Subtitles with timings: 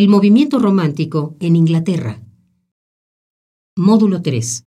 [0.00, 2.22] El movimiento romántico en Inglaterra.
[3.76, 4.64] Módulo 3.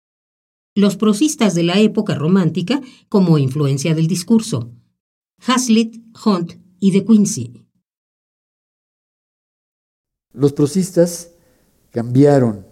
[0.75, 4.71] Los prosistas de la época romántica como influencia del discurso.
[5.43, 7.65] Hazlitt, Hunt y De Quincey.
[10.33, 11.31] Los prosistas
[11.89, 12.67] cambiaron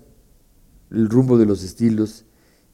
[0.91, 2.25] el rumbo de los estilos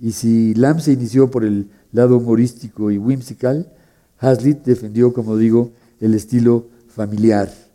[0.01, 3.71] y si Lamb se inició por el lado humorístico y whimsical,
[4.17, 7.66] Hazlitt defendió, como digo, el estilo familiar.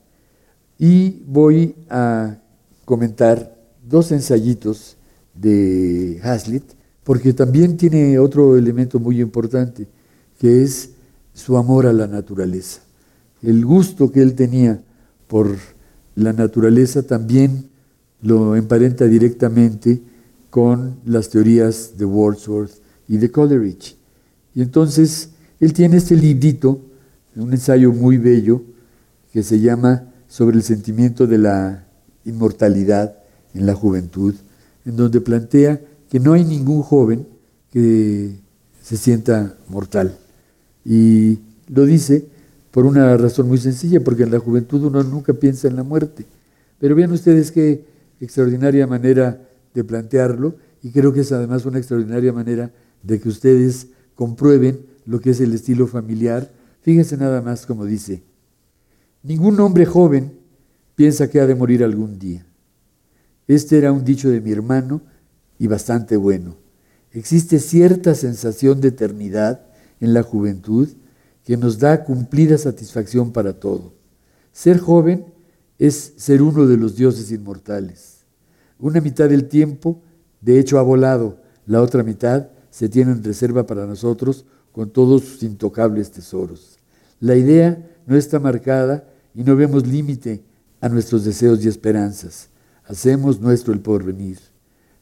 [0.85, 2.39] Y voy a
[2.85, 3.57] comentar
[3.89, 4.97] dos ensayitos
[5.33, 6.65] de Hazlitt,
[7.05, 9.87] porque también tiene otro elemento muy importante,
[10.41, 10.91] que es
[11.35, 12.81] su amor a la naturaleza.
[13.45, 14.83] El gusto que él tenía
[15.29, 15.57] por
[16.17, 17.69] la naturaleza también
[18.21, 20.03] lo emparenta directamente
[20.51, 22.73] con las teorías de Wordsworth
[23.07, 23.97] y de Coleridge.
[24.53, 26.81] Y entonces él tiene este librito,
[27.37, 28.65] un ensayo muy bello,
[29.33, 31.85] que se llama Sobre el sentimiento de la
[32.25, 33.19] inmortalidad
[33.53, 34.35] en la juventud,
[34.87, 37.27] en donde plantea que no hay ningún joven
[37.71, 38.39] que
[38.81, 40.17] se sienta mortal.
[40.87, 41.39] Y
[41.69, 42.25] lo dice
[42.71, 46.25] por una razón muy sencilla, porque en la juventud uno nunca piensa en la muerte.
[46.79, 47.85] Pero vean ustedes qué
[48.19, 49.39] extraordinaria manera
[49.75, 52.71] de plantearlo, y creo que es además una extraordinaria manera
[53.03, 56.51] de que ustedes comprueben lo que es el estilo familiar.
[56.81, 58.23] Fíjense nada más como dice,
[59.23, 60.39] ningún hombre joven
[60.95, 62.47] piensa que ha de morir algún día.
[63.47, 65.03] Este era un dicho de mi hermano
[65.59, 66.57] y bastante bueno.
[67.11, 69.67] Existe cierta sensación de eternidad
[70.01, 70.89] en la juventud
[71.45, 73.95] que nos da cumplida satisfacción para todo.
[74.53, 75.27] Ser joven
[75.79, 78.25] es ser uno de los dioses inmortales.
[78.79, 80.01] Una mitad del tiempo,
[80.41, 85.23] de hecho, ha volado, la otra mitad se tiene en reserva para nosotros con todos
[85.23, 86.79] sus intocables tesoros.
[87.21, 90.43] La idea no está marcada y no vemos límite
[90.81, 92.49] a nuestros deseos y esperanzas.
[92.85, 94.39] Hacemos nuestro el porvenir.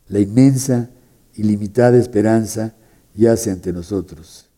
[0.08, 0.90] La inmensa
[1.34, 2.74] y limitada esperanza
[3.14, 4.48] yace ante nosotros.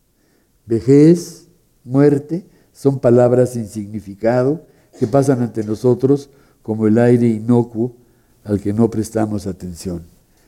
[0.66, 1.48] Vejez,
[1.84, 4.66] muerte, son palabras sin significado
[4.98, 6.30] que pasan ante nosotros
[6.62, 7.96] como el aire inocuo
[8.44, 10.02] al que no prestamos atención.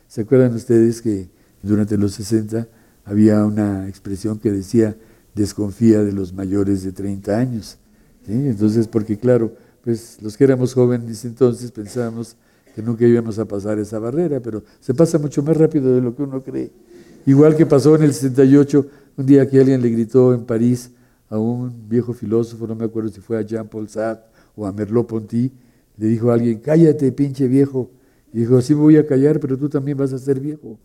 [0.08, 1.28] ¿Se acuerdan ustedes que
[1.62, 2.68] durante los 60
[3.04, 4.96] había una expresión que decía
[5.34, 7.78] desconfía de los mayores de 30 años?
[8.26, 9.52] Entonces, porque claro,
[9.82, 12.36] pues los que éramos jóvenes entonces pensábamos
[12.74, 16.14] que nunca íbamos a pasar esa barrera, pero se pasa mucho más rápido de lo
[16.16, 16.72] que uno cree.
[17.26, 18.86] Igual que pasó en el 68,
[19.16, 20.90] un día que alguien le gritó en París
[21.28, 25.52] a un viejo filósofo, no me acuerdo si fue a Jean-Paul Sartre o a Merleau-Ponty,
[25.96, 27.90] le dijo a alguien, cállate, pinche viejo.
[28.32, 30.78] Y dijo, sí me voy a callar, pero tú también vas a ser viejo.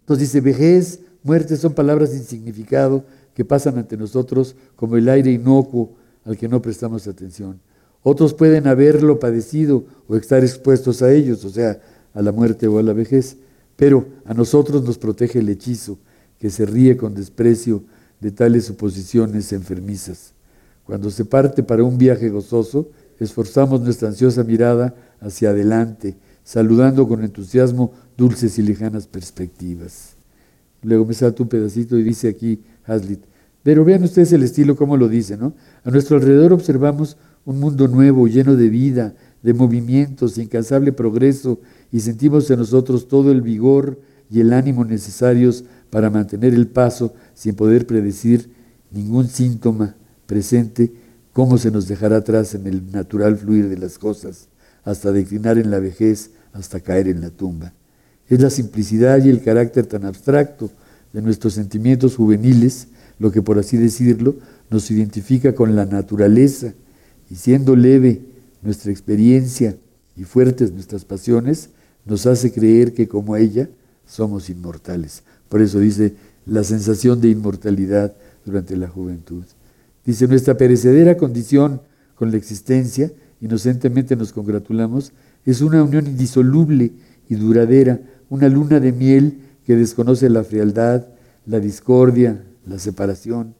[0.00, 3.04] Entonces dice, vejez, muerte son palabras sin significado
[3.34, 7.60] que pasan ante nosotros como el aire inocuo al que no prestamos atención.
[8.02, 11.80] Otros pueden haberlo padecido o estar expuestos a ellos, o sea,
[12.12, 13.36] a la muerte o a la vejez,
[13.76, 15.98] pero a nosotros nos protege el hechizo
[16.38, 17.82] que se ríe con desprecio
[18.20, 20.32] de tales suposiciones enfermizas.
[20.84, 27.24] Cuando se parte para un viaje gozoso, esforzamos nuestra ansiosa mirada hacia adelante, saludando con
[27.24, 30.16] entusiasmo dulces y lejanas perspectivas.
[30.82, 33.24] Luego me salta un pedacito y dice aquí Hazlitt,
[33.64, 35.54] pero vean ustedes el estilo, como lo dice, ¿no?
[35.84, 37.16] A nuestro alrededor observamos
[37.46, 41.60] un mundo nuevo, lleno de vida, de movimientos, incansable progreso,
[41.90, 43.98] y sentimos en nosotros todo el vigor
[44.30, 48.50] y el ánimo necesarios para mantener el paso sin poder predecir
[48.90, 49.96] ningún síntoma
[50.26, 50.92] presente
[51.32, 54.48] cómo se nos dejará atrás en el natural fluir de las cosas,
[54.84, 57.72] hasta declinar en la vejez, hasta caer en la tumba.
[58.28, 60.70] Es la simplicidad y el carácter tan abstracto
[61.14, 62.88] de nuestros sentimientos juveniles
[63.18, 64.36] lo que, por así decirlo,
[64.70, 66.74] nos identifica con la naturaleza,
[67.30, 68.22] y siendo leve
[68.62, 69.76] nuestra experiencia
[70.16, 71.70] y fuertes nuestras pasiones,
[72.04, 73.68] nos hace creer que como ella
[74.06, 75.22] somos inmortales.
[75.48, 76.14] Por eso dice
[76.46, 78.14] la sensación de inmortalidad
[78.44, 79.44] durante la juventud.
[80.04, 81.80] Dice, nuestra perecedera condición
[82.14, 85.12] con la existencia, inocentemente nos congratulamos,
[85.46, 86.92] es una unión indisoluble
[87.28, 91.06] y duradera, una luna de miel que desconoce la frialdad,
[91.46, 93.54] la discordia, la separación.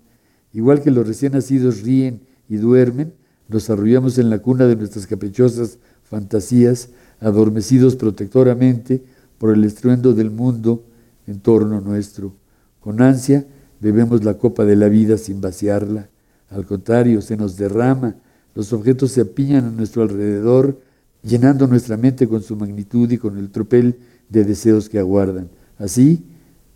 [0.52, 3.14] Igual que los recién nacidos ríen y duermen,
[3.48, 6.90] nos arrullamos en la cuna de nuestras caprichosas fantasías,
[7.20, 9.02] adormecidos protectoramente
[9.38, 10.84] por el estruendo del mundo
[11.26, 12.34] en torno nuestro.
[12.80, 13.46] Con ansia
[13.80, 16.08] bebemos la copa de la vida sin vaciarla.
[16.50, 18.16] Al contrario, se nos derrama,
[18.54, 20.80] los objetos se apiñan a nuestro alrededor,
[21.22, 23.96] llenando nuestra mente con su magnitud y con el tropel
[24.28, 25.48] de deseos que aguardan.
[25.78, 26.24] Así,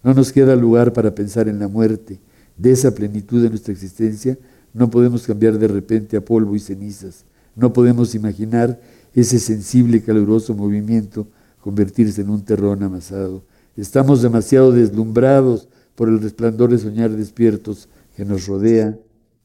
[0.02, 2.20] no nos queda lugar para pensar en la muerte.
[2.56, 4.38] De esa plenitud de nuestra existencia
[4.72, 7.24] no podemos cambiar de repente a polvo y cenizas.
[7.56, 8.80] No podemos imaginar
[9.14, 11.26] ese sensible, caluroso movimiento
[11.60, 13.42] convertirse en un terrón amasado.
[13.76, 18.96] Estamos demasiado deslumbrados por el resplandor de soñar despiertos que nos rodea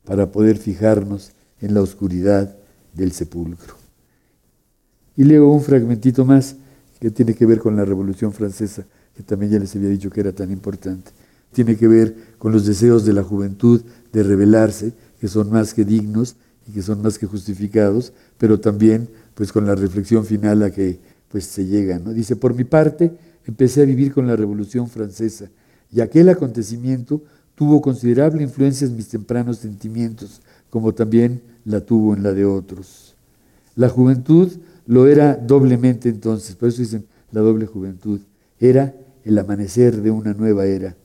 [0.06, 2.56] para poder fijarnos en la oscuridad
[2.94, 3.76] del sepulcro.
[5.16, 6.56] Y leo un fragmentito más
[7.00, 8.86] que tiene que ver con la Revolución Francesa,
[9.16, 11.12] que también ya les había dicho que era tan importante.
[11.52, 13.82] Tiene que ver con los deseos de la juventud
[14.12, 16.36] de rebelarse, que son más que dignos
[16.68, 21.00] y que son más que justificados, pero también pues con la reflexión final a que
[21.30, 22.00] pues se llega.
[22.00, 22.14] ¿no?
[22.14, 23.12] Dice, por mi parte,
[23.46, 25.50] empecé a vivir con la Revolución Francesa
[25.92, 27.22] y aquel acontecimiento
[27.56, 33.16] tuvo considerable influencia en mis tempranos sentimientos, como también la tuvo en la de otros.
[33.76, 34.52] La juventud
[34.88, 38.20] lo era doblemente entonces, por eso dicen la doble juventud.
[38.60, 40.96] Era el amanecer de una nueva era.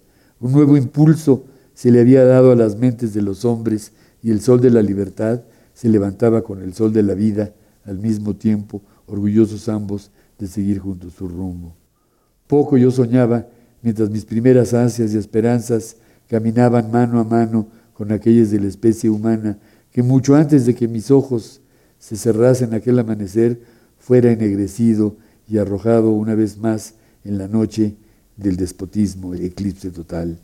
[0.41, 1.45] Un nuevo impulso
[1.75, 3.93] se le había dado a las mentes de los hombres
[4.23, 5.43] y el sol de la libertad
[5.75, 7.53] se levantaba con el sol de la vida
[7.85, 11.77] al mismo tiempo, orgullosos ambos de seguir juntos su rumbo.
[12.47, 13.47] Poco yo soñaba
[13.83, 15.97] mientras mis primeras ansias y esperanzas
[16.29, 19.59] caminaban mano a mano con aquellas de la especie humana,
[19.93, 21.61] que mucho antes de que mis ojos
[21.99, 23.61] se cerrasen aquel amanecer,
[23.99, 25.17] fuera ennegrecido
[25.49, 26.95] y arrojado una vez más
[27.25, 27.97] en la noche
[28.39, 30.39] del despotismo, el eclipse total.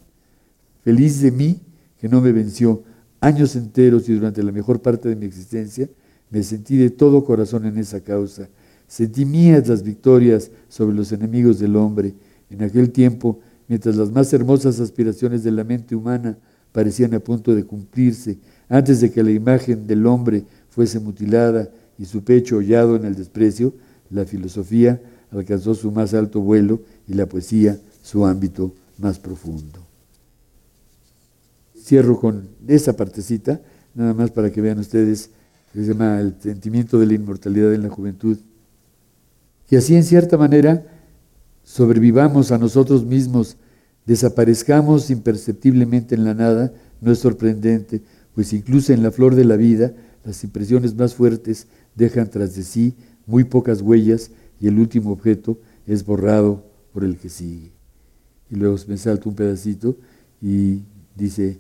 [0.83, 1.61] Feliz de mí
[1.99, 2.83] que no me venció
[3.21, 5.89] años enteros y durante la mejor parte de mi existencia,
[6.29, 8.51] me sentí de todo corazón en esa causa.
[8.87, 12.13] Sentí mías las victorias sobre los enemigos del hombre.
[12.51, 16.37] En aquel tiempo, mientras las más hermosas aspiraciones de la mente humana
[16.73, 18.37] parecían a punto de cumplirse,
[18.69, 23.15] antes de que la imagen del hombre fuese mutilada y su pecho hollado en el
[23.15, 23.73] desprecio,
[24.11, 25.01] la filosofía
[25.31, 29.81] alcanzó su más alto vuelo y la poesía su ámbito más profundo.
[31.79, 33.61] Cierro con esa partecita,
[33.95, 35.31] nada más para que vean ustedes
[35.75, 38.39] se llama el sentimiento de la inmortalidad en la juventud.
[39.69, 40.87] Y así en cierta manera
[41.65, 43.57] sobrevivamos a nosotros mismos,
[44.07, 48.03] desaparezcamos imperceptiblemente en la nada, no es sorprendente,
[48.35, 52.63] pues incluso en la flor de la vida las impresiones más fuertes dejan tras de
[52.63, 52.95] sí
[53.27, 54.31] muy pocas huellas
[54.61, 56.63] y el último objeto es borrado
[56.95, 57.73] por el que sigue.
[58.49, 59.99] Y luego me salto un pedacito
[60.41, 60.83] y
[61.17, 61.59] dice,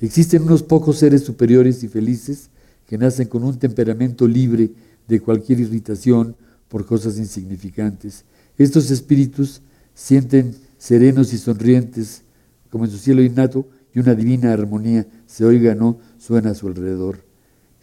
[0.00, 2.48] existen unos pocos seres superiores y felices
[2.86, 4.70] que nacen con un temperamento libre
[5.06, 6.34] de cualquier irritación
[6.68, 8.24] por cosas insignificantes.
[8.56, 9.60] Estos espíritus
[9.94, 12.22] sienten serenos y sonrientes,
[12.70, 16.66] como en su cielo innato, y una divina armonía se oiga no suena a su
[16.66, 17.24] alrededor.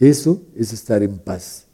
[0.00, 1.66] Eso es estar en paz.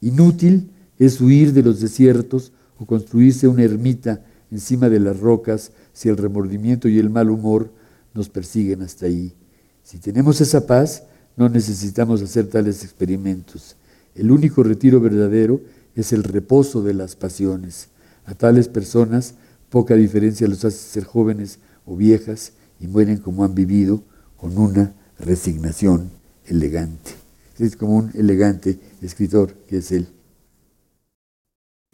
[0.00, 6.08] Inútil es huir de los desiertos o construirse una ermita encima de las rocas si
[6.08, 7.70] el remordimiento y el mal humor
[8.14, 9.34] nos persiguen hasta ahí.
[9.82, 11.04] Si tenemos esa paz,
[11.36, 13.76] no necesitamos hacer tales experimentos.
[14.14, 15.60] El único retiro verdadero
[15.94, 17.88] es el reposo de las pasiones.
[18.24, 19.34] A tales personas
[19.70, 24.02] poca diferencia los hace ser jóvenes o viejas y mueren como han vivido,
[24.36, 26.10] con una resignación
[26.46, 27.12] elegante.
[27.58, 30.08] Es como un elegante escritor que es él.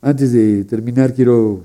[0.02, 1.64] Antes de terminar, quiero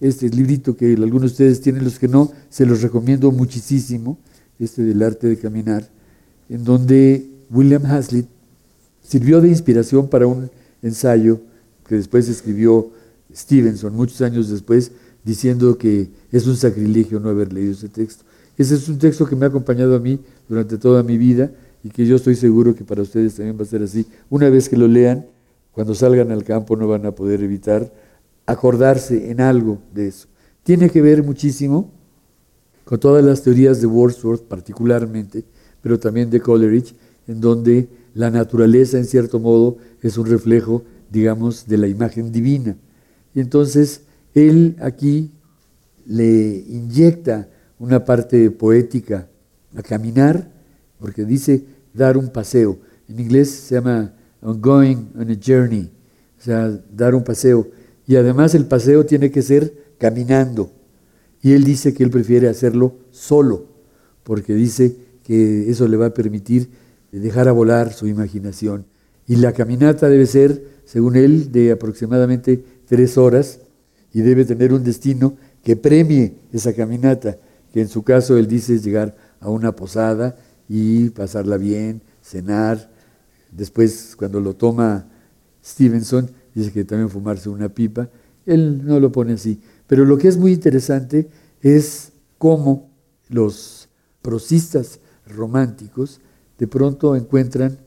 [0.00, 4.18] este librito que algunos de ustedes tienen, los que no, se los recomiendo muchísimo,
[4.58, 5.88] este del arte de caminar
[6.48, 8.26] en donde William Hazlitt
[9.02, 10.50] sirvió de inspiración para un
[10.82, 11.40] ensayo
[11.86, 12.90] que después escribió
[13.34, 14.92] Stevenson muchos años después,
[15.24, 18.24] diciendo que es un sacrilegio no haber leído ese texto.
[18.56, 21.50] Ese es un texto que me ha acompañado a mí durante toda mi vida
[21.84, 24.06] y que yo estoy seguro que para ustedes también va a ser así.
[24.30, 25.26] Una vez que lo lean,
[25.76, 27.92] cuando salgan al campo no van a poder evitar
[28.46, 30.26] acordarse en algo de eso.
[30.62, 31.92] Tiene que ver muchísimo
[32.84, 35.44] con todas las teorías de Wordsworth particularmente,
[35.82, 36.94] pero también de Coleridge,
[37.28, 42.74] en donde la naturaleza, en cierto modo, es un reflejo, digamos, de la imagen divina.
[43.34, 44.00] Y entonces
[44.32, 45.30] él aquí
[46.06, 49.28] le inyecta una parte poética
[49.76, 50.50] a caminar,
[50.98, 52.78] porque dice dar un paseo.
[53.10, 55.90] En inglés se llama going on a journey,
[56.38, 57.68] o sea, dar un paseo.
[58.06, 60.70] Y además el paseo tiene que ser caminando.
[61.42, 63.66] Y él dice que él prefiere hacerlo solo,
[64.22, 66.70] porque dice que eso le va a permitir
[67.12, 68.84] dejar a volar su imaginación.
[69.26, 73.60] Y la caminata debe ser, según él, de aproximadamente tres horas
[74.12, 77.38] y debe tener un destino que premie esa caminata,
[77.72, 80.36] que en su caso él dice es llegar a una posada
[80.68, 82.90] y pasarla bien, cenar.
[83.56, 85.06] Después, cuando lo toma
[85.64, 88.08] Stevenson, dice que también fumarse una pipa.
[88.44, 89.60] Él no lo pone así.
[89.86, 91.28] Pero lo que es muy interesante
[91.62, 92.90] es cómo
[93.28, 93.88] los
[94.20, 96.20] prosistas románticos
[96.58, 97.78] de pronto encuentran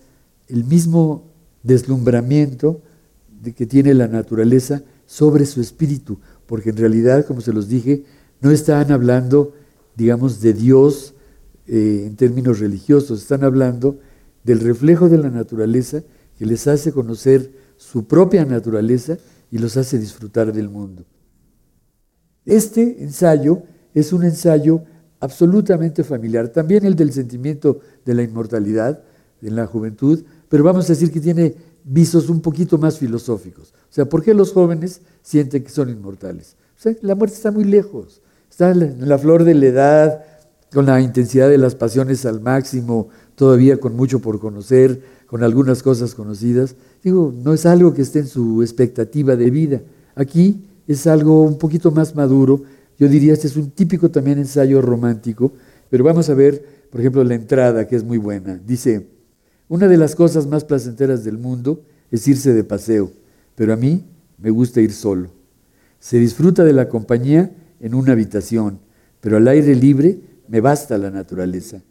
[0.48, 1.26] el mismo
[1.64, 2.82] deslumbramiento
[3.56, 8.04] que tiene la naturaleza sobre su espíritu, porque en realidad, como se los dije,
[8.42, 9.54] no están hablando,
[9.96, 11.14] digamos, de Dios
[11.68, 14.00] eh, en términos religiosos, están hablando
[14.50, 16.02] del reflejo de la naturaleza
[16.36, 19.16] que les hace conocer su propia naturaleza
[19.52, 21.06] y los hace disfrutar del mundo.
[22.46, 23.62] Este ensayo
[23.94, 24.82] es un ensayo
[25.20, 29.04] absolutamente familiar, también el del sentimiento de la inmortalidad
[29.44, 31.54] en la juventud, pero vamos a decir que tiene
[31.84, 33.72] visos un poquito más filosóficos.
[33.72, 36.56] O sea, ¿por qué los jóvenes sienten que son inmortales?
[37.02, 40.24] La muerte está muy lejos, está en la flor de la edad,
[40.74, 45.82] con la intensidad de las pasiones al máximo, todavía con mucho por conocer, con algunas
[45.82, 46.76] cosas conocidas.
[47.02, 49.82] Digo, no es algo que esté en su expectativa de vida.
[50.14, 52.64] Aquí es algo un poquito más maduro.
[52.98, 55.54] Yo diría, este es un típico también ensayo romántico,
[55.90, 58.58] pero vamos a ver, por ejemplo, la entrada, que es muy buena.
[58.58, 59.08] Dice,
[59.70, 61.82] una de las cosas más placenteras del mundo
[62.12, 63.10] es irse de paseo,
[63.56, 64.04] pero a mí
[64.38, 65.30] me gusta ir solo.
[65.98, 68.80] Se disfruta de la compañía en una habitación,
[69.22, 70.20] pero al aire libre
[70.50, 71.82] me basta la naturaleza.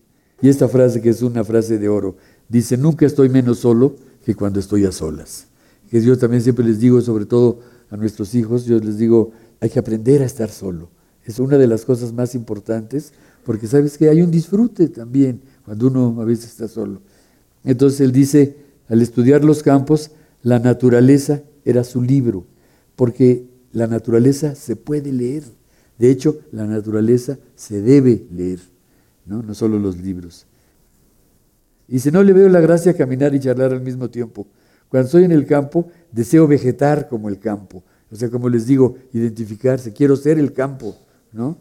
[0.40, 2.16] Y esta frase, que es una frase de oro,
[2.48, 5.46] dice, nunca estoy menos solo que cuando estoy a solas.
[5.90, 9.70] Que yo también siempre les digo, sobre todo a nuestros hijos, yo les digo, hay
[9.70, 10.90] que aprender a estar solo.
[11.24, 13.12] Es una de las cosas más importantes,
[13.44, 17.00] porque sabes que hay un disfrute también cuando uno a veces está solo.
[17.64, 18.56] Entonces él dice,
[18.88, 22.46] al estudiar los campos, la naturaleza era su libro,
[22.96, 25.42] porque la naturaleza se puede leer.
[25.98, 28.60] De hecho, la naturaleza se debe leer,
[29.28, 30.46] no, solo los libros.
[31.86, 34.46] Y si no le veo la gracia caminar y charlar al mismo tiempo.
[34.88, 37.82] Cuando estoy en el campo, deseo vegetar como el campo.
[38.10, 39.92] O sea, como les digo, identificarse.
[39.92, 40.96] Quiero ser el campo,
[41.32, 41.58] ¿no?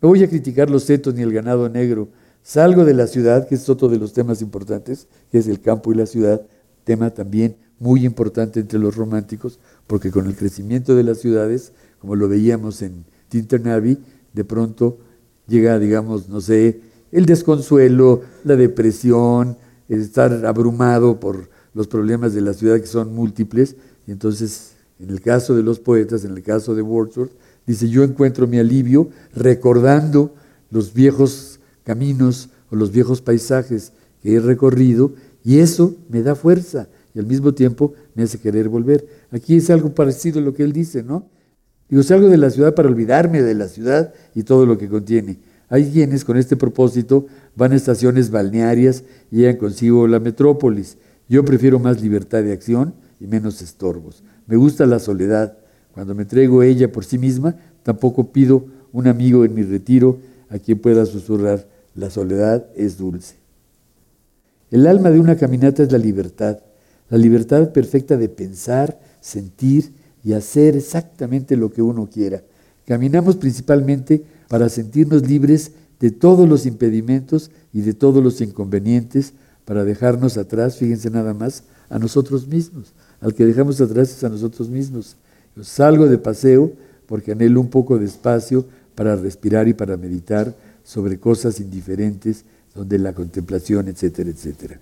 [0.00, 2.08] No voy a criticar los setos ni el ganado negro.
[2.42, 5.92] Salgo de la ciudad, que es otro de los temas importantes, que es el campo
[5.92, 6.42] y la ciudad,
[6.84, 12.14] tema también muy importante entre los románticos, porque con el crecimiento de las ciudades, como
[12.14, 13.98] lo veíamos en Tinter Navy,
[14.32, 14.98] de pronto
[15.46, 16.80] llega, digamos, no sé,
[17.12, 19.56] el desconsuelo, la depresión,
[19.88, 23.76] el estar abrumado por los problemas de la ciudad que son múltiples.
[24.06, 27.32] Y entonces, en el caso de los poetas, en el caso de Wordsworth,
[27.66, 30.34] dice, yo encuentro mi alivio recordando
[30.70, 35.12] los viejos caminos o los viejos paisajes que he recorrido
[35.44, 39.06] y eso me da fuerza y al mismo tiempo me hace querer volver.
[39.30, 41.26] Aquí es algo parecido a lo que él dice, ¿no?
[41.88, 45.38] Digo, salgo de la ciudad para olvidarme de la ciudad y todo lo que contiene.
[45.70, 50.98] Hay quienes con este propósito van a estaciones balnearias y llegan consigo la metrópolis.
[51.28, 54.24] Yo prefiero más libertad de acción y menos estorbos.
[54.48, 55.56] Me gusta la soledad.
[55.92, 60.58] Cuando me entrego ella por sí misma, tampoco pido un amigo en mi retiro a
[60.58, 63.36] quien pueda susurrar, la soledad es dulce.
[64.72, 66.58] El alma de una caminata es la libertad,
[67.08, 69.92] la libertad perfecta de pensar, sentir
[70.24, 72.42] y hacer exactamente lo que uno quiera.
[72.86, 79.32] Caminamos principalmente para sentirnos libres de todos los impedimentos y de todos los inconvenientes,
[79.64, 82.92] para dejarnos atrás, fíjense nada más, a nosotros mismos.
[83.20, 85.14] Al que dejamos atrás es a nosotros mismos.
[85.62, 86.72] Salgo de paseo
[87.06, 88.66] porque anhelo un poco de espacio
[88.96, 90.52] para respirar y para meditar
[90.82, 94.80] sobre cosas indiferentes, donde la contemplación, etcétera, etcétera.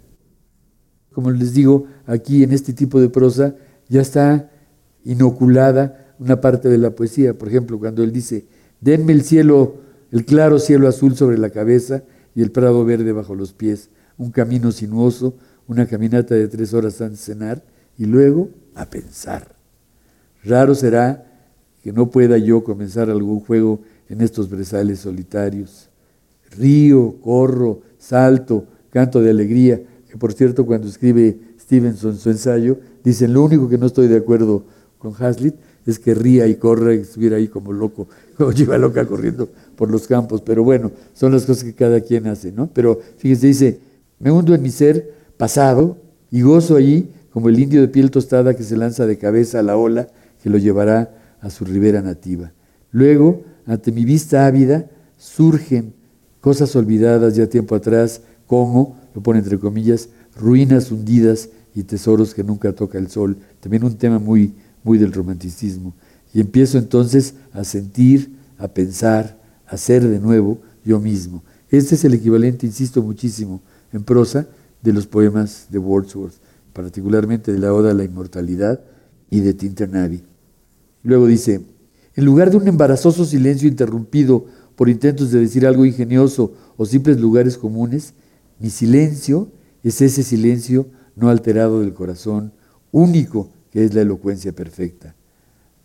[1.13, 3.55] Como les digo, aquí en este tipo de prosa
[3.87, 4.51] ya está
[5.05, 7.37] inoculada una parte de la poesía.
[7.37, 8.47] Por ejemplo, cuando él dice,
[8.81, 9.77] Denme el cielo,
[10.11, 12.03] el claro cielo azul sobre la cabeza
[12.35, 15.35] y el prado verde bajo los pies, un camino sinuoso,
[15.67, 17.65] una caminata de tres horas antes de cenar
[17.97, 19.55] y luego a pensar.
[20.45, 21.27] Raro será
[21.83, 25.89] que no pueda yo comenzar algún juego en estos brezales solitarios.
[26.57, 33.35] Río, corro, salto, canto de alegría, que por cierto cuando escribe Stevenson su ensayo, dicen
[33.35, 34.65] lo único que no estoy de acuerdo
[34.99, 35.57] con Hazlitt
[35.87, 38.09] es que ría y corra y estuviera ahí como loco,
[38.49, 40.41] como lleva loca corriendo por los campos.
[40.43, 42.69] Pero bueno, son las cosas que cada quien hace, ¿no?
[42.73, 43.81] Pero fíjese, dice,
[44.21, 45.99] me hundo en mi ser pasado
[46.31, 49.63] y gozo allí como el indio de piel tostada que se lanza de cabeza a
[49.63, 50.09] la ola
[50.43, 52.53] que lo llevará a su ribera nativa.
[52.93, 55.93] Luego, ante mi vista ávida, surgen
[56.41, 62.45] cosas olvidadas ya tiempo atrás, como, lo pone entre comillas, ruinas hundidas y tesoros que
[62.45, 63.37] nunca toca el sol.
[63.61, 65.95] También un tema muy muy del romanticismo.
[66.39, 71.43] Y empiezo entonces a sentir, a pensar, a ser de nuevo yo mismo.
[71.69, 73.61] Este es el equivalente, insisto muchísimo,
[73.93, 74.47] en prosa
[74.81, 76.37] de los poemas de Wordsworth,
[76.73, 78.79] particularmente de la Oda a la Inmortalidad
[79.29, 80.23] y de Tinternavi.
[81.03, 81.61] Luego dice,
[82.15, 87.19] en lugar de un embarazoso silencio interrumpido por intentos de decir algo ingenioso o simples
[87.19, 88.15] lugares comunes,
[88.61, 89.51] mi silencio
[89.83, 92.53] es ese silencio no alterado del corazón,
[92.93, 95.17] único que es la elocuencia perfecta.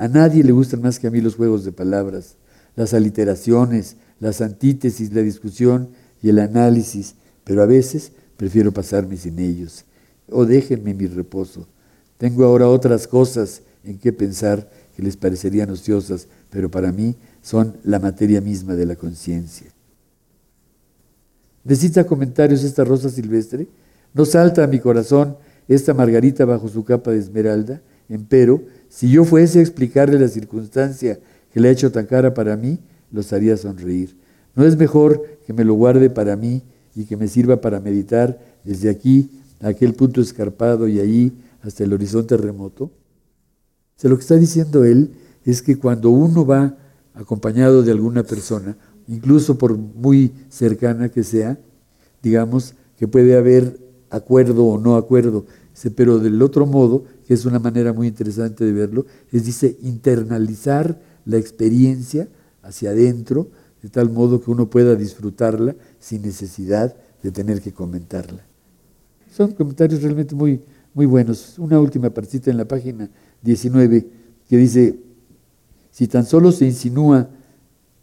[0.04, 2.36] A nadie le gustan más que a mí los juegos de palabras,
[2.76, 5.92] las aliteraciones, las antítesis, la discusión
[6.22, 9.86] y el análisis, pero a veces prefiero pasarme sin ellos.
[10.30, 11.70] O déjenme mi reposo.
[12.18, 17.78] Tengo ahora otras cosas en que pensar que les parecerían ociosas, pero para mí son
[17.86, 19.68] la materia misma de la conciencia.
[21.64, 23.70] ¿Necesita comentarios esta rosa silvestre?
[24.14, 25.38] ¿No salta a mi corazón
[25.70, 27.82] esta margarita bajo su capa de esmeralda?
[28.14, 31.20] Empero, si yo fuese a explicarle la circunstancia
[31.52, 32.78] que le ha hecho tan cara para mí,
[33.12, 34.16] los haría sonreír.
[34.56, 36.62] ¿No es mejor que me lo guarde para mí
[36.94, 41.84] y que me sirva para meditar desde aquí a aquel punto escarpado y allí hasta
[41.84, 42.92] el horizonte remoto?
[44.04, 45.10] Lo que está diciendo él
[45.44, 46.78] es que cuando uno va
[47.16, 48.78] acompañado de alguna persona,
[49.08, 51.58] incluso por muy cercana que sea,
[52.22, 53.80] digamos que puede haber
[54.12, 55.48] acuerdo o no acuerdo,
[55.96, 61.00] pero del otro modo, que es una manera muy interesante de verlo, es dice internalizar
[61.26, 62.28] la experiencia
[62.62, 63.50] hacia adentro,
[63.82, 68.46] de tal modo que uno pueda disfrutarla sin necesidad de tener que comentarla.
[69.32, 70.62] Son comentarios realmente muy,
[70.94, 71.58] muy buenos.
[71.58, 73.10] Una última partita en la página
[73.42, 74.08] 19
[74.48, 75.00] que dice,
[75.92, 77.30] si tan solo se insinúa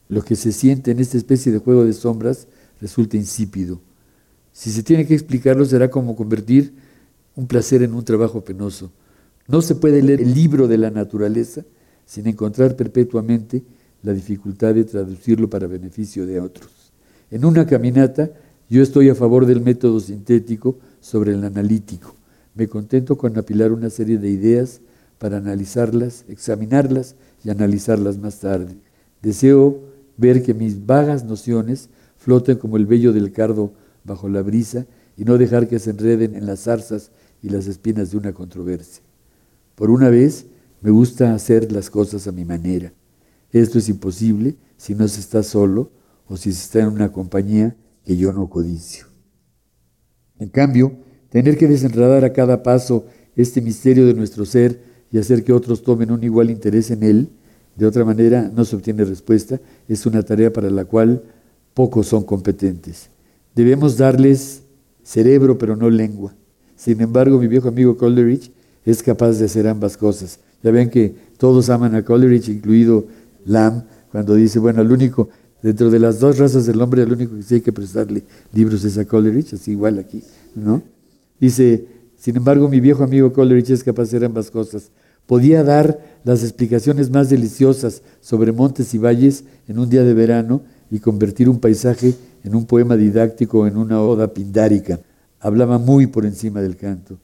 [0.08, 2.48] lo que se siente en esta especie de juego de sombras,
[2.80, 3.80] resulta insípido.
[4.52, 6.74] Si se tiene que explicarlo, será como convertir
[7.36, 8.90] un placer en un trabajo penoso.
[9.50, 11.64] No se puede leer el libro de la naturaleza
[12.06, 13.64] sin encontrar perpetuamente
[14.04, 16.92] la dificultad de traducirlo para beneficio de otros.
[17.32, 18.30] En una caminata,
[18.68, 22.14] yo estoy a favor del método sintético sobre el analítico.
[22.54, 24.82] Me contento con apilar una serie de ideas
[25.18, 28.76] para analizarlas, examinarlas y analizarlas más tarde.
[29.20, 29.80] Deseo
[30.16, 31.88] ver que mis vagas nociones
[32.18, 33.72] floten como el vello del cardo
[34.04, 34.86] bajo la brisa
[35.16, 37.10] y no dejar que se enreden en las zarzas
[37.42, 39.02] y las espinas de una controversia.
[39.74, 40.46] Por una vez,
[40.80, 42.92] me gusta hacer las cosas a mi manera.
[43.52, 45.90] Esto es imposible si no se está solo
[46.26, 49.06] o si se está en una compañía que yo no codicio.
[50.38, 50.96] En cambio,
[51.28, 53.06] tener que desenredar a cada paso
[53.36, 54.80] este misterio de nuestro ser
[55.12, 57.30] y hacer que otros tomen un igual interés en él,
[57.76, 61.22] de otra manera no se obtiene respuesta, es una tarea para la cual
[61.74, 63.10] pocos son competentes.
[63.54, 64.62] Debemos darles
[65.02, 66.34] cerebro pero no lengua.
[66.76, 68.52] Sin embargo, mi viejo amigo Coleridge
[68.84, 70.38] es capaz de hacer ambas cosas.
[70.62, 73.06] Ya ven que todos aman a Coleridge, incluido
[73.44, 75.28] Lamb, cuando dice, bueno, el único,
[75.62, 78.84] dentro de las dos razas del hombre, el único que sí hay que prestarle libros
[78.84, 80.22] es a Coleridge, así igual aquí,
[80.54, 80.82] ¿no?
[81.38, 81.86] Dice,
[82.18, 84.90] sin embargo, mi viejo amigo Coleridge es capaz de hacer ambas cosas.
[85.26, 90.62] Podía dar las explicaciones más deliciosas sobre montes y valles en un día de verano
[90.90, 95.00] y convertir un paisaje en un poema didáctico o en una oda pindárica.
[95.38, 97.16] Hablaba muy por encima del canto.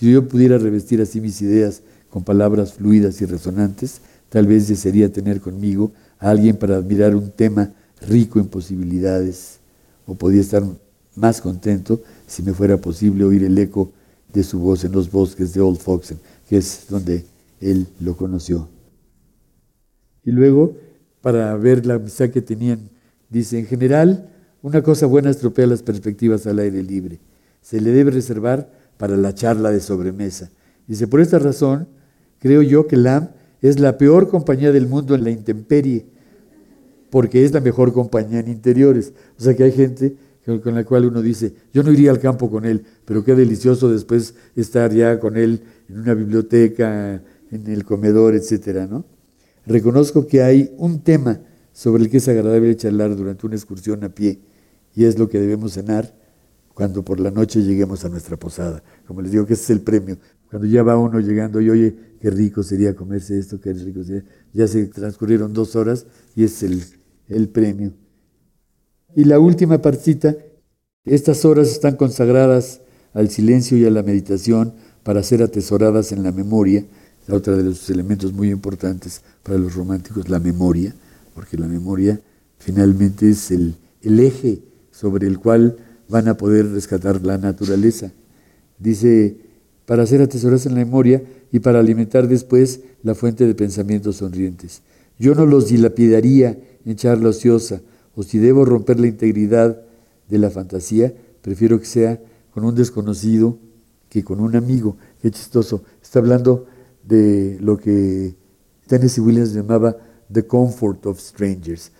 [0.00, 5.12] Si yo pudiera revestir así mis ideas con palabras fluidas y resonantes, tal vez desearía
[5.12, 7.74] tener conmigo a alguien para admirar un tema
[8.08, 9.58] rico en posibilidades,
[10.06, 10.62] o podía estar
[11.16, 13.92] más contento si me fuera posible oír el eco
[14.32, 17.26] de su voz en los bosques de Old Foxen, que es donde
[17.60, 18.68] él lo conoció.
[20.24, 20.78] Y luego,
[21.20, 22.88] para ver la amistad que tenían,
[23.28, 24.30] dice, en general,
[24.62, 27.20] una cosa buena estropea las perspectivas al aire libre.
[27.60, 30.50] Se le debe reservar para la charla de sobremesa.
[30.86, 31.88] Dice, por esta razón,
[32.38, 33.30] creo yo que LAM
[33.62, 36.04] es la peor compañía del mundo en la intemperie,
[37.08, 39.14] porque es la mejor compañía en interiores.
[39.38, 40.16] O sea que hay gente
[40.62, 43.90] con la cual uno dice, yo no iría al campo con él, pero qué delicioso
[43.90, 49.06] después estar ya con él en una biblioteca, en el comedor, etcétera, ¿no?
[49.64, 51.40] Reconozco que hay un tema
[51.72, 54.40] sobre el que es agradable charlar durante una excursión a pie,
[54.94, 56.19] y es lo que debemos cenar
[56.80, 58.82] cuando por la noche lleguemos a nuestra posada.
[59.06, 60.16] Como les digo que ese es el premio.
[60.48, 64.24] Cuando ya va uno llegando y oye, qué rico sería comerse esto, qué rico sería.
[64.54, 67.92] Ya se transcurrieron dos horas y es el, premio.
[69.14, 70.34] Y la última partita,
[71.04, 72.80] estas horas están consagradas
[73.12, 76.86] al silencio y a la meditación para ser atesoradas en la memoria,
[77.28, 80.94] otra de los elementos muy importantes para los románticos, la memoria,
[81.34, 82.18] porque la memoria
[82.56, 85.76] finalmente es el eje sobre el cual
[86.10, 88.12] van a poder rescatar la naturaleza.
[88.78, 89.36] Dice,
[89.86, 94.82] para ser atesoradas en la memoria y para alimentar después la fuente de pensamientos sonrientes.
[95.18, 97.80] Yo no los dilapidaría en charla ociosa,
[98.14, 99.80] o si debo romper la integridad
[100.28, 102.20] de la fantasía, prefiero que sea
[102.52, 103.58] con un desconocido
[104.08, 104.96] que con un amigo.
[105.22, 105.82] Qué chistoso.
[106.02, 106.66] Está hablando
[107.06, 108.34] de lo que
[108.86, 109.96] Tennessee Williams llamaba
[110.32, 111.92] the comfort of strangers.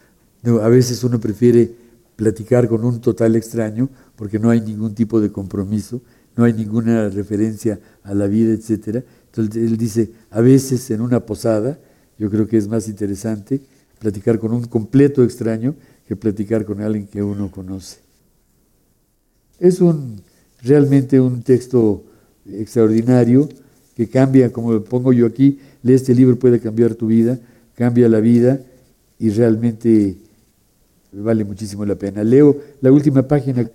[0.45, 1.80] a veces uno prefiere
[2.21, 6.03] platicar con un total extraño porque no hay ningún tipo de compromiso,
[6.37, 9.03] no hay ninguna referencia a la vida, etc.
[9.25, 11.79] Entonces él dice, a veces en una posada,
[12.19, 13.63] yo creo que es más interesante
[13.99, 15.75] platicar con un completo extraño
[16.07, 18.01] que platicar con alguien que uno conoce.
[19.59, 20.21] Es un,
[20.61, 22.05] realmente un texto
[22.45, 23.49] extraordinario
[23.97, 27.39] que cambia, como pongo yo aquí, lee este libro puede cambiar tu vida,
[27.75, 28.61] cambia la vida
[29.19, 30.19] y realmente
[31.13, 32.25] vale muchísimo la pena.
[32.25, 33.69] Leo la última página.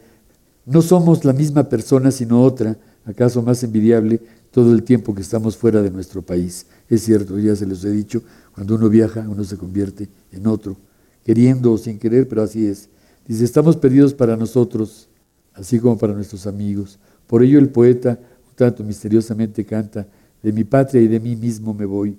[0.65, 4.19] No somos la misma persona sino otra, acaso más envidiable,
[4.51, 6.65] todo el tiempo que estamos fuera de nuestro país.
[6.89, 10.77] Es cierto, ya se los he dicho, cuando uno viaja uno se convierte en otro,
[11.23, 12.89] queriendo o sin querer, pero así es.
[13.27, 15.07] Dice, estamos perdidos para nosotros,
[15.53, 16.99] así como para nuestros amigos.
[17.27, 20.07] Por ello el poeta, un tanto misteriosamente, canta,
[20.41, 22.17] de mi patria y de mí mismo me voy.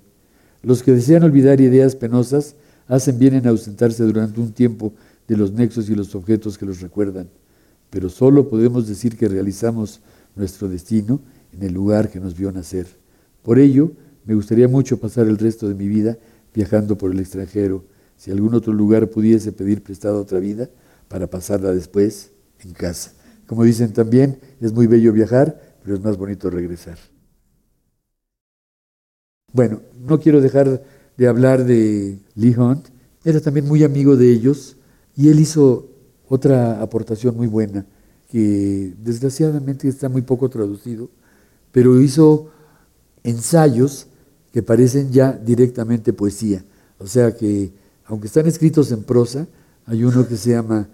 [0.61, 2.55] Los que desean olvidar ideas penosas
[2.87, 4.93] hacen bien en ausentarse durante un tiempo
[5.27, 7.29] de los nexos y los objetos que los recuerdan,
[7.89, 10.01] pero solo podemos decir que realizamos
[10.35, 11.19] nuestro destino
[11.51, 12.87] en el lugar que nos vio nacer.
[13.43, 13.91] Por ello,
[14.25, 16.17] me gustaría mucho pasar el resto de mi vida
[16.53, 17.85] viajando por el extranjero,
[18.15, 20.69] si algún otro lugar pudiese pedir prestado otra vida
[21.07, 23.13] para pasarla después en casa.
[23.45, 26.97] Como dicen también, es muy bello viajar, pero es más bonito regresar.
[29.53, 30.83] Bueno, no quiero dejar
[31.15, 32.87] de hablar de Lee Hunt,
[33.23, 34.76] era también muy amigo de ellos
[35.17, 35.89] y él hizo
[36.29, 37.85] otra aportación muy buena,
[38.29, 41.09] que desgraciadamente está muy poco traducido,
[41.71, 42.51] pero hizo
[43.23, 44.07] ensayos
[44.53, 46.63] que parecen ya directamente poesía.
[46.99, 47.73] O sea que,
[48.05, 49.47] aunque están escritos en prosa,
[49.85, 50.87] hay uno que se llama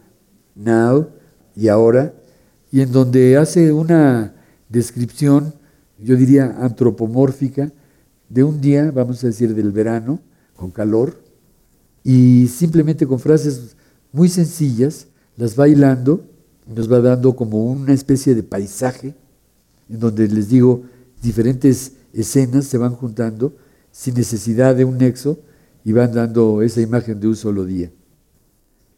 [0.56, 1.10] Now
[1.56, 2.14] y Ahora,
[2.72, 4.36] y en donde hace una
[4.70, 5.54] descripción,
[6.00, 7.72] yo diría antropomórfica,
[8.30, 10.20] de un día, vamos a decir, del verano,
[10.56, 11.22] con calor,
[12.04, 13.76] y simplemente con frases
[14.14, 16.24] muy sencillas, las va hilando,
[16.68, 19.16] nos va dando como una especie de paisaje,
[19.90, 20.84] en donde les digo,
[21.22, 23.58] diferentes escenas se van juntando
[23.92, 25.40] sin necesidad de un nexo
[25.84, 27.92] y van dando esa imagen de un solo día.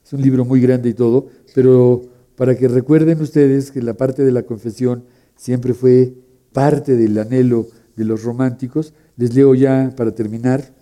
[0.06, 2.04] Es un libro muy grande y todo, pero
[2.36, 6.14] para que recuerden ustedes que la parte de la confesión siempre fue
[6.52, 10.74] parte del anhelo de los románticos, les leo ya para terminar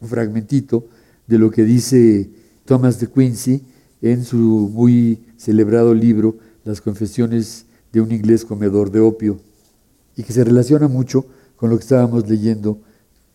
[0.00, 0.86] un fragmentito
[1.26, 2.30] de lo que dice
[2.66, 3.62] Thomas de Quincy
[4.02, 9.40] en su muy celebrado libro Las confesiones de un inglés comedor de opio,
[10.16, 11.24] y que se relaciona mucho
[11.56, 12.80] con lo que estábamos leyendo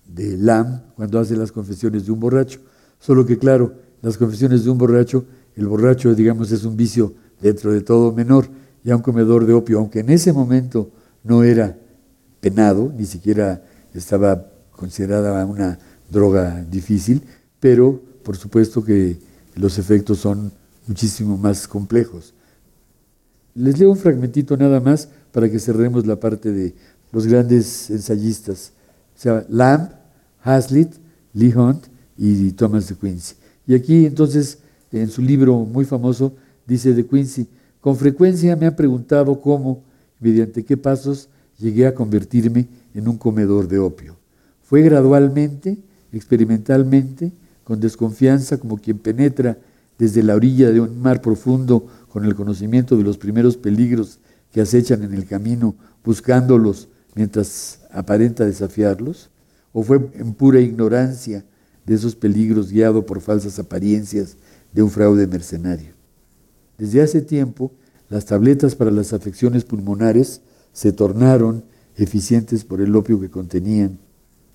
[0.08, 2.60] de Lam cuando hace las confesiones de un borracho.
[3.00, 7.72] Solo que claro, las confesiones de un borracho, el borracho digamos es un vicio dentro
[7.72, 8.48] de todo menor,
[8.84, 10.92] y a un comedor de opio, aunque en ese momento
[11.24, 11.78] no era
[12.42, 15.80] penado, ni siquiera estaba considerada una
[16.12, 17.22] droga difícil,
[17.60, 19.18] pero por supuesto que
[19.56, 20.52] los efectos son
[20.88, 22.34] muchísimo más complejos.
[23.56, 26.74] Les leo un fragmentito nada más para que cerremos la parte de
[27.12, 28.72] los grandes ensayistas,
[29.16, 29.90] o sea, Lamb,
[30.42, 30.94] Hazlitt,
[31.34, 31.86] Lee Hunt
[32.18, 33.36] y Thomas de Quincy.
[33.68, 34.58] Y aquí entonces,
[34.92, 36.34] en su libro muy famoso,
[36.66, 37.48] dice de Quincy,
[37.80, 39.84] con frecuencia me han preguntado cómo,
[40.20, 44.16] mediante qué pasos llegué a convertirme en un comedor de opio.
[44.64, 45.78] Fue gradualmente,
[46.12, 47.32] experimentalmente,
[47.64, 49.58] con desconfianza, como quien penetra
[49.98, 54.20] desde la orilla de un mar profundo con el conocimiento de los primeros peligros
[54.52, 59.30] que acechan en el camino, buscándolos mientras aparenta desafiarlos?
[59.72, 61.44] ¿O fue en pura ignorancia
[61.86, 64.38] de esos peligros guiado por falsas apariencias
[64.72, 65.94] de un fraude mercenario?
[66.78, 67.72] Desde hace tiempo,
[68.10, 70.42] las tabletas para las afecciones pulmonares
[70.74, 71.64] se tornaron
[71.96, 74.00] eficientes por el opio que contenían,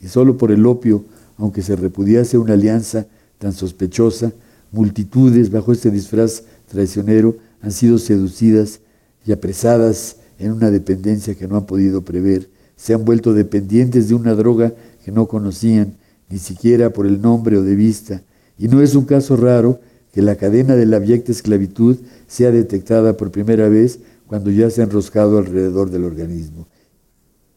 [0.01, 1.05] y solo por el opio,
[1.39, 3.07] aunque se repudiase una alianza
[3.39, 4.33] tan sospechosa,
[4.73, 8.81] multitudes bajo este disfraz traicionero han sido seducidas
[9.25, 14.15] y apresadas en una dependencia que no han podido prever, se han vuelto dependientes de
[14.15, 14.73] una droga
[15.05, 15.95] que no conocían,
[16.29, 18.23] ni siquiera por el nombre o de vista,
[18.59, 19.81] y no es un caso raro
[20.13, 21.97] que la cadena de la abyecta esclavitud
[22.27, 26.67] sea detectada por primera vez cuando ya se ha enroscado alrededor del organismo.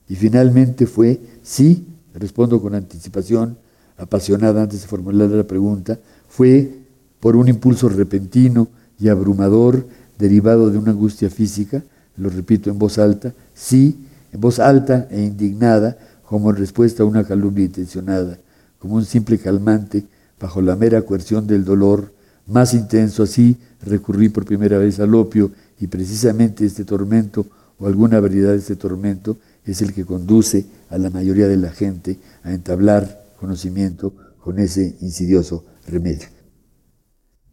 [0.08, 3.58] Y finalmente fue, sí, respondo con anticipación,
[4.02, 6.80] apasionada antes de formular la pregunta, fue
[7.20, 8.68] por un impulso repentino
[9.00, 9.86] y abrumador
[10.18, 11.84] derivado de una angustia física,
[12.18, 13.98] lo repito en voz alta, sí,
[14.34, 18.40] en voz alta e indignada, como en respuesta a una calumnia intencionada,
[18.80, 20.04] como un simple calmante
[20.40, 22.12] bajo la mera coerción del dolor,
[22.48, 27.46] más intenso así, recurrí por primera vez al opio y precisamente este tormento
[27.78, 31.70] o alguna variedad de este tormento es el que conduce a la mayoría de la
[31.70, 36.28] gente a entablar conocimiento con ese insidioso remedio.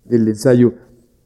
[0.09, 0.75] El ensayo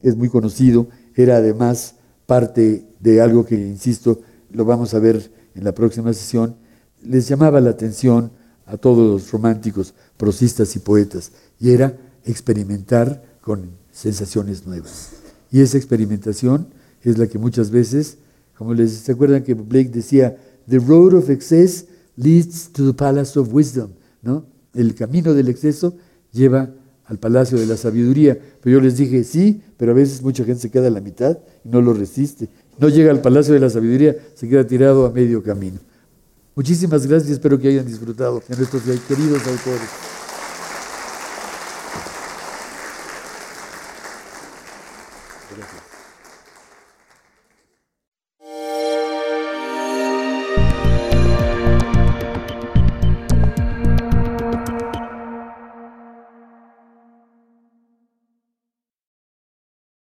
[0.01, 1.95] es muy conocido, era además
[2.25, 6.55] parte de algo que, insisto, lo vamos a ver en la próxima sesión,
[7.03, 8.31] les llamaba la atención
[8.65, 15.09] a todos los románticos, prosistas y poetas, y era experimentar con sensaciones nuevas.
[15.51, 16.67] Y esa experimentación
[17.01, 18.17] es la que muchas veces,
[18.57, 20.37] como les se acuerdan que Blake decía,
[20.69, 24.52] the road of excess leads to the palace of wisdom, ¿no?
[24.73, 25.95] El camino del exceso
[26.31, 26.69] lleva
[27.05, 28.37] al palacio de la sabiduría.
[28.61, 31.37] Pero yo les dije, sí, pero a veces mucha gente se queda a la mitad
[31.63, 32.49] y no lo resiste.
[32.79, 35.79] No llega al palacio de la sabiduría, se queda tirado a medio camino.
[36.55, 40.12] Muchísimas gracias, espero que hayan disfrutado de nuestros queridos autores.